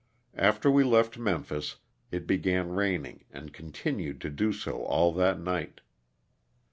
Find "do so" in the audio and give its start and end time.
4.31-4.81